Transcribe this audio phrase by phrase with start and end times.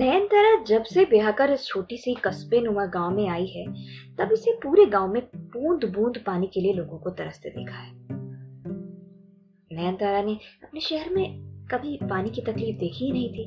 [0.00, 3.64] नयनतारा जब से ब्याह कर इस छोटी सी कस्बे नुमा गाँव में आई है,
[4.16, 7.92] तब इसे पूरे गाँव में बूंद बूंद पानी के लिए लोगों को तरसते देखा है।
[9.72, 10.32] नयनतारा ने
[10.64, 13.46] अपने शहर में कभी पानी की तकलीफ़ देखी ही नहीं थी।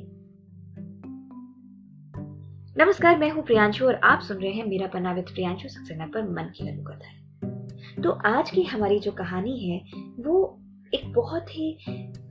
[2.78, 6.28] नमस्कार, मैं हूँ प्रियांशु और आप सुन रहे हैं मेरा पन्ना विद प्रियांशु सक्सेना पर
[6.28, 9.84] मन की लघु कथा है। तो आज की हमारी जो कहानी है,
[10.20, 10.60] वो
[10.94, 11.76] एक बहुत ही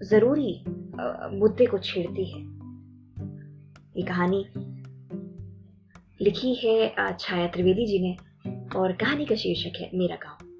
[0.03, 0.63] ज़रूरी
[1.39, 2.52] मुद्दे को छेड़ती है।
[3.97, 4.45] ये कहानी
[6.21, 8.15] लिखी है छाया त्रिवेदी जी ने
[8.75, 10.53] और कहानी का शीर्षक है, मेरा गाँव।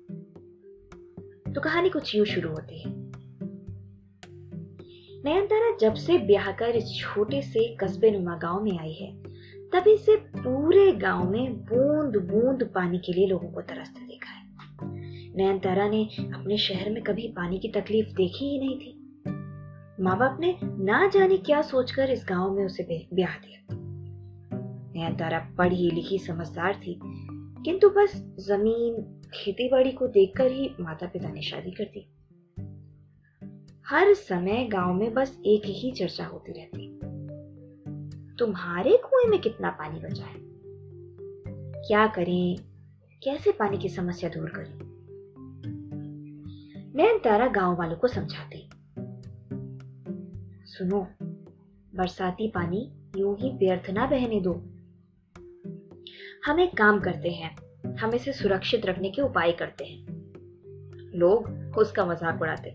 [1.54, 2.90] तो कहानी कुछ यूँ शुरू होती है।
[5.26, 9.24] नयनतारा जब से ब्याह कर इस छोटे से कस्बे नुमा गाँव में आई है,
[9.70, 14.44] तभी से पूरे गाँव में बूंद बूंद पानी के लिए लोगों को तरसते देखा है।
[15.36, 19.00] नयनतारा ने अपने शहर में कभी पानी की तकलीफ़ देखी ही नहीं थी।
[20.00, 23.60] माँ बाप ने ना जाने क्या सोचकर इस गाँव में उसे ब्याह दिया।
[24.96, 27.00] नयनतारा पढ़ी लिखी समझदार थी,
[27.66, 32.10] किंतु बस ज़मीन खेती बाड़ी को देखकर ही माता पिता ने शादी कर दी।
[33.88, 37.00] हर समय गाँव में बस एक ही चर्चा होती रहती।
[38.40, 40.40] तुम्हारे कुएँ में कितना पानी बचा है?
[41.88, 42.58] क्या करें?
[43.24, 44.80] कैसे पानी की समस्या दूर करें?
[46.96, 48.70] नैन तारा गाँव वालों को समझाती।
[50.74, 51.00] सुनो,
[51.96, 54.54] बरसाती पानी यूँ ही व्यर्थ ना बहने दो।
[56.46, 57.56] हम एक काम करते हैं,
[57.96, 60.06] हम इसे सुरक्षित रखने के उपाय करते हैं।
[61.16, 62.70] लोग उसका मज़ाक उड़ाते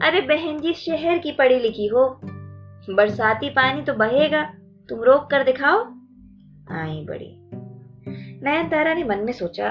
[0.00, 2.20] अरे बहन जी, शहर की पढ़ी लिखी हो।
[2.90, 4.44] बरसाती पानी तो बहेगा,
[4.88, 5.78] तुम रोक कर दिखाओ।
[6.70, 7.36] आई बड़ी।
[8.44, 9.70] नयन तारा ने मन में सोचा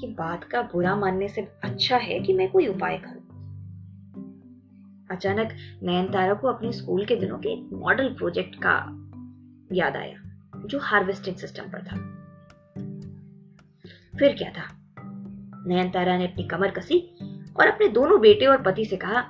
[0.00, 3.23] कि बात का बुरा मानने से अच्छा है कि मैं कोई उपाय करूँ।
[5.10, 5.48] अचानक
[5.82, 9.00] नयन तारा को अपने स्कूल के दिनों के मॉडल प्रोजेक्ट का
[9.72, 10.14] याद आया,
[10.66, 11.96] जो हार्वेस्टिंग सिस्टम पर था।
[14.18, 14.76] फिर क्या था?
[15.66, 17.18] नयन तारा ने अपनी कमर कसी
[17.60, 19.24] और अपने दोनों बेटे और पति से कहा,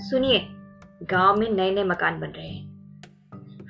[0.00, 0.46] सुनिए,
[1.02, 2.70] गाँव में नए नए मकान बन रहे हैं।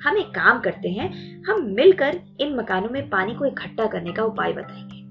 [0.03, 4.23] हम एक काम करते हैं, हम मिलकर इन मकानों में पानी को इकट्ठा करने का
[4.23, 5.01] उपाय बताएँगे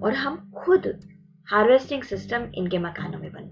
[0.00, 1.00] और हम खुद
[1.46, 3.45] हार्वेस्टिंग सिस्टम इनके मकानों में बनवाएँगे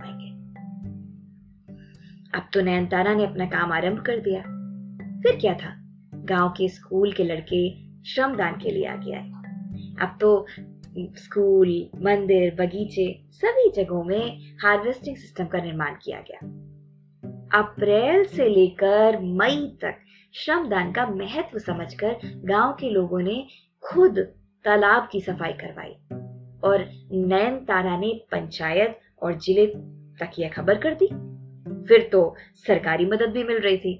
[2.34, 4.40] अब तो नयनतारा ने अपना काम आरंभ कर दिया।
[5.22, 5.74] फिर क्या था?
[6.14, 7.68] गाँव के स्कूल के लड़के
[8.04, 9.30] श्रमदान के लिए आगे आए।
[10.00, 10.46] अब तो
[11.16, 11.68] स्कूल,
[12.02, 16.46] मंदिर, बगीचे, सभी जगहों में हार्वेस्टिंग सिस्टम का निर्माण किया गया।
[17.60, 19.94] अप्रैल से लेकर मई तक
[20.34, 23.46] श्रमदान का महत्व समझकर गाँव के लोगों ने
[23.82, 24.18] खुद
[24.64, 25.90] तालाब की सफ़ाई करवाई
[26.64, 29.66] और नयन तारा ने पंचायत और ज़िले
[30.20, 31.08] तक यह खबर कर दी।
[31.66, 33.96] फिर तो सरकारी मदद भी मिल रही थी।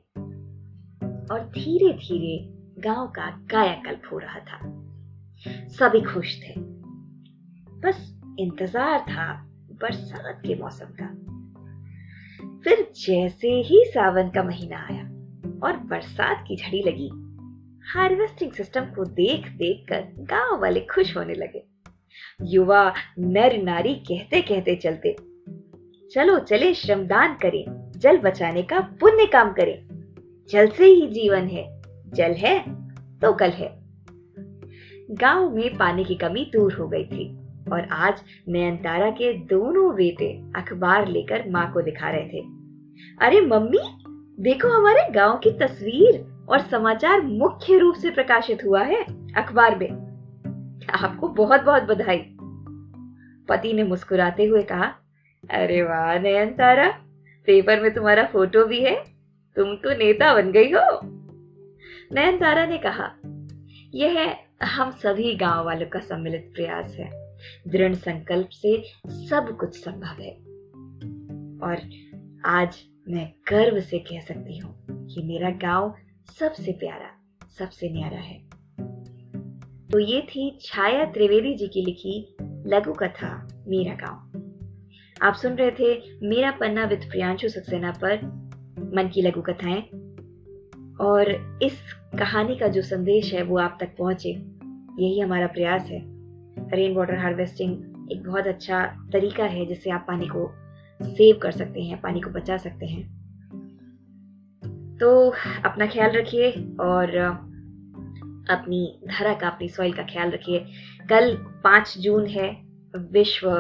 [1.31, 4.59] और धीरे धीरे गाँव का कायाकल्प हो रहा था।
[5.69, 6.53] सभी खुश थे।
[7.81, 9.33] बस इंतज़ार था
[9.73, 11.07] बरसात के मौसम का।
[12.65, 15.03] फिर जैसे ही सावन का महीना आया
[15.67, 17.09] और बरसात की झड़ी लगी,
[17.93, 21.65] हार्वेस्टिंग सिस्टम को देख देख कर गाँव वाले खुश होने लगे।
[22.43, 25.17] युवा नर नारी कहते कहते चलते
[26.13, 29.79] चलो चले श्रमदान करें, जल बचाने का पुण्य काम करें।
[30.51, 32.59] जल से ही जीवन है, जल है
[33.21, 33.71] तो कल है।
[35.11, 37.37] गाँव में पानी की कमी दूर हो गई थी
[37.73, 42.45] और आज नयनतारा के दोनों बेटे अखबार लेकर माँ को दिखा रहे थे।
[43.21, 43.81] अरे मम्मी,
[44.43, 49.03] देखो हमारे गाँव की तस्वीर और समाचार मुख्य रूप से प्रकाशित हुआ है
[49.35, 49.91] अखबार में।
[50.91, 52.19] आपको बहुत बहुत बधाई।
[53.49, 54.95] पति ने मुस्कुराते हुए कहा
[55.51, 56.91] अरे वाह, नयन तारा।
[57.47, 59.05] पेपर में तुम्हारा फ़ोटो भी है।
[59.57, 61.01] तुम तो नेता बन गई हो।
[62.13, 63.11] नयन तारा ने कहा,
[63.95, 67.37] यह हम सभी गाँव वालों का सम्मिलित प्रयास है।
[67.69, 70.35] दृढ़ संकल्प से सब कुछ संभव है।
[71.61, 71.91] और
[72.47, 75.95] आज मैं गर्व से कह सकती हूँ कि मेरा गाँव
[76.39, 77.11] सबसे प्यारा,
[77.59, 78.39] सबसे न्यारा है।
[79.89, 82.37] तो ये थी छाया त्रिवेदी जी की लिखी
[82.67, 84.24] लघु कथा, मेरा गाँव।
[85.23, 88.23] आप सुन रहे थे मेरा पन्ना विद प्रियांशु सक्सेना पर
[88.95, 89.83] मन की लघु कथाएँ।
[91.01, 94.31] और इस कहानी का जो संदेश है, वो आप तक पहुँचे,
[94.99, 96.03] यही हमारा प्रयास है।
[96.71, 97.73] रेन वाटर हार्वेस्टिंग
[98.13, 100.55] एक बहुत अच्छा तरीका है, जिससे आप पानी को
[101.03, 103.25] सेव कर सकते हैं, पानी को बचा सकते हैं।
[105.01, 105.31] तो
[105.65, 106.51] अपना ख्याल रखिए
[106.81, 107.17] और
[108.51, 110.59] अपनी धरा का, अपनी सॉइल का ख्याल रखिए।
[111.09, 112.63] कल पाँच जून है,
[112.97, 113.51] विश्व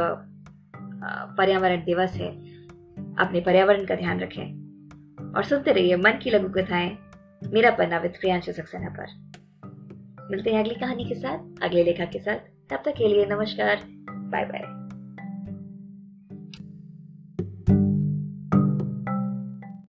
[1.10, 2.30] पर्यावरण दिवस है।
[3.18, 4.64] अपने पर्यावरण का ध्यान रखें
[5.36, 6.98] और सुनते रहिए मन की लघु कथाएँ
[7.52, 9.34] मेरा पन्ना विद प्रियांशु सक्सेना पर।
[10.30, 12.36] मिलते हैं अगली कहानी के साथ, अगले लेखक के साथ।
[12.70, 13.80] तब तक के लिए नमस्कार।
[14.10, 14.83] Bye bye